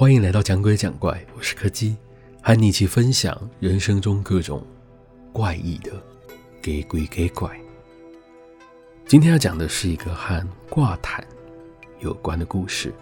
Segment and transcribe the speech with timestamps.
[0.00, 1.94] 欢迎来到讲鬼讲怪，我是柯基，
[2.40, 4.66] 和你一起分享人生中各种
[5.30, 5.92] 怪异的
[6.62, 7.60] 给鬼给怪。
[9.04, 11.22] 今天要讲的是一个和挂毯
[11.98, 12.94] 有关的故事。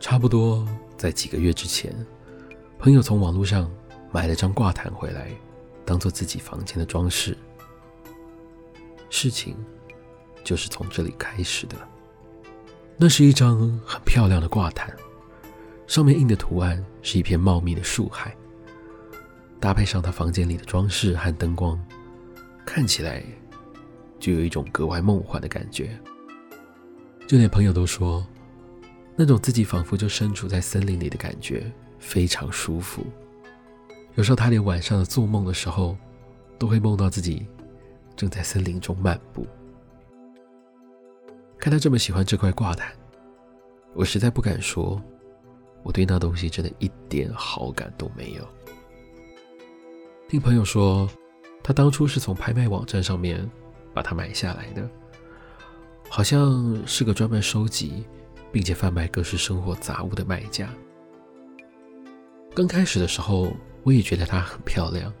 [0.00, 0.66] 差不多
[0.96, 1.94] 在几个月之前，
[2.80, 3.70] 朋友从网络上
[4.12, 5.30] 买了张挂毯回来，
[5.84, 7.36] 当做自己房间的装饰。
[9.08, 9.56] 事情
[10.44, 11.76] 就是从这里开始的。
[12.96, 14.94] 那是一张很漂亮的挂毯，
[15.86, 18.36] 上面印的图案是一片茂密的树海，
[19.58, 21.82] 搭配上他房间里的装饰和灯光，
[22.66, 23.24] 看起来
[24.18, 25.98] 就有一种格外梦幻的感觉。
[27.26, 28.26] 就连朋友都说，
[29.16, 33.06] 那种自己仿佛就身处在森林里的感觉非常舒服。
[34.16, 35.96] 有时候他连晚上的做梦的时候，
[36.58, 37.46] 都会梦到自己
[38.16, 39.46] 正在森林中漫步。
[41.58, 42.92] 看他这么喜欢这块挂毯，
[43.94, 45.00] 我实在不敢说，
[45.82, 48.46] 我对那东西真的一点好感都没有。
[50.28, 51.08] 听朋友说，
[51.62, 53.48] 他当初是从拍卖网站上面
[53.94, 54.88] 把它买下来的，
[56.08, 58.04] 好像是个专门收集
[58.50, 60.68] 并且贩卖各式生活杂物的卖家。
[62.54, 63.52] 刚开始的时候，
[63.82, 65.12] 我也觉得它很漂亮，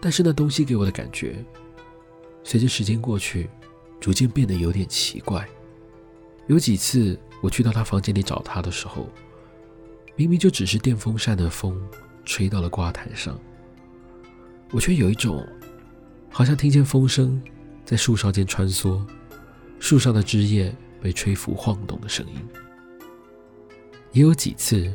[0.00, 1.44] 但是那东西给我的感觉，
[2.42, 3.48] 随着时间过去，
[4.00, 5.46] 逐渐变得有点奇怪。
[6.48, 9.08] 有几次我去到他房间里找他的时候，
[10.16, 11.80] 明明就只是电风扇的风
[12.24, 13.38] 吹到了挂毯上，
[14.70, 15.46] 我却有一种
[16.30, 17.40] 好像听见风声
[17.84, 19.00] 在树梢间穿梭，
[19.78, 22.34] 树上的枝叶被吹拂晃动的声音。
[24.12, 24.92] 也有几次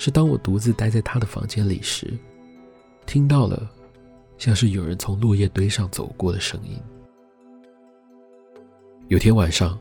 [0.00, 2.16] 是当我独自待在他的房间里时，
[3.04, 3.70] 听到了
[4.38, 6.80] 像是有人从落叶堆上走过的声音。
[9.08, 9.78] 有天晚上，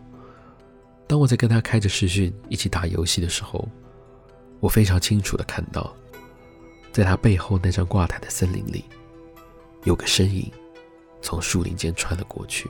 [1.08, 3.66] 当我在跟他开着视讯一起打游戏的时候，
[4.59, 5.96] 我非常清楚的看到，
[6.91, 8.84] 在他背后那张挂毯的森林里，
[9.85, 10.52] 有个身影
[11.22, 12.69] 从树林间穿了过去。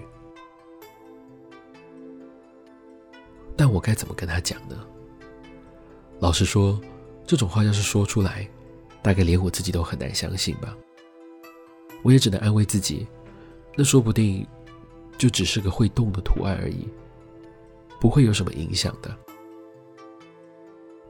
[3.57, 4.85] 但我该怎么跟他讲呢？
[6.19, 6.79] 老实说，
[7.29, 8.49] 这种话要是说出来，
[9.03, 10.75] 大概连我自己都很难相信吧。
[12.01, 13.05] 我也只能安慰自己，
[13.77, 14.47] 那说不定。
[15.15, 16.87] 就只是个会动的图案而已，
[17.99, 19.13] 不会有什么影响的。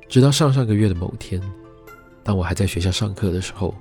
[0.07, 1.39] 直到上上个月的某天，
[2.23, 3.75] 当我还在学校上课的时候，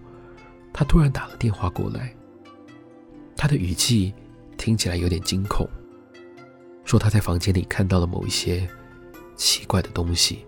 [0.71, 2.15] 他突然打了电话过来。
[3.39, 4.13] 他的语气
[4.59, 5.67] 听起来有点惊恐，
[6.85, 8.69] 说他在房间里看到了某一些
[9.35, 10.45] 奇怪的东西，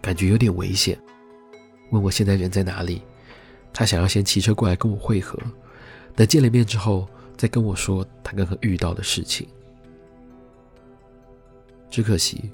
[0.00, 0.98] 感觉有点危险，
[1.90, 3.02] 问我现在人在哪里。
[3.72, 5.38] 他想要先骑车过来跟我会合，
[6.16, 9.46] 等见了面之后，再跟我说他刚刚遇到的事情，
[11.90, 12.50] 只可惜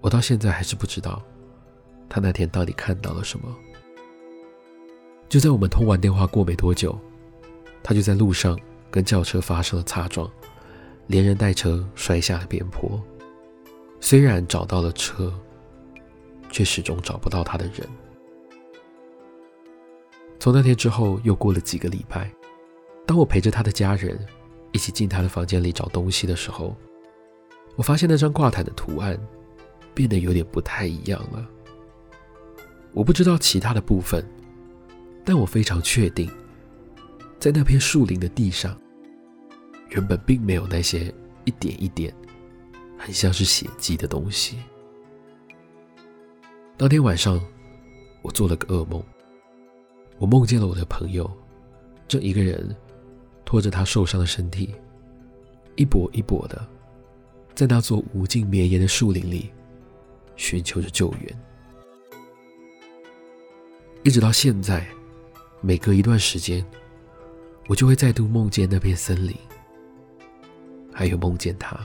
[0.00, 1.22] 我到现在还是不知道
[2.08, 3.48] 他那天到底看到了什么。
[5.28, 6.98] 就在我们通完电话过没多久，
[7.82, 8.58] 他就在路上
[8.90, 10.30] 跟轿车发生了擦撞，
[11.06, 13.02] 连人带车摔下了边坡。
[14.00, 15.32] 虽然找到了车，
[16.52, 17.88] 却始终找不到他的人。
[20.38, 22.30] 从那天之后，又过了几个礼拜。
[23.04, 24.24] 当我陪着他的家人
[24.70, 26.76] 一起进他的房间里找东西的时候，
[27.74, 29.18] 我发现那张挂毯的图案
[29.92, 31.48] 变得有点不太一样了。
[32.92, 34.24] 我不知道其他的部分，
[35.24, 36.30] 但我非常确定，
[37.40, 38.76] 在那片树林的地上，
[39.88, 41.12] 原本并没有那些
[41.44, 42.14] 一点一点
[42.96, 44.58] 很像是血迹的东西。
[46.82, 47.40] 当天晚上，
[48.22, 49.00] 我做了个噩梦，
[50.18, 51.30] 我梦见了我的朋友，
[52.08, 52.74] 正一个人。
[53.44, 54.74] 拖着他受伤的身体，
[55.76, 56.66] 一跛一跛的，
[57.54, 59.52] 在那座无尽绵延的树林里
[60.34, 61.42] 寻求着救援。
[64.02, 64.84] 一直到现在，
[65.60, 66.66] 每隔一段时间，
[67.68, 69.36] 我就会再度梦见那片森林，
[70.92, 71.78] 还有梦见他。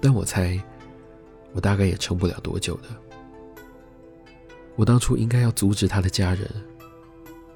[0.00, 0.56] 但我猜，
[1.52, 3.09] 我大概也撑不了多久的。
[4.80, 6.50] 我当初应该要阻止他的家人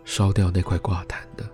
[0.04, 1.50] 烧掉那块挂毯的。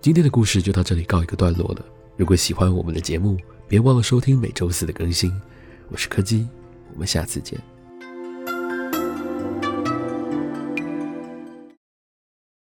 [0.00, 1.84] 今天的故事就到这里告一个段落了。
[2.16, 3.38] 如果喜欢我们的节目，
[3.68, 5.32] 别忘了收听每周四的更新。
[5.90, 6.44] 我是柯基，
[6.92, 7.56] 我们下次见。